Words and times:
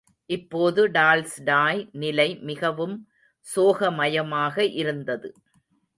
இப்போது 0.29 0.81
டால்ஸ்டாய் 0.87 1.81
நிலை 1.91 2.27
மிகவும் 2.41 2.95
சோக 3.47 3.91
மயமாக 3.91 4.65
இருந்தது. 4.73 5.29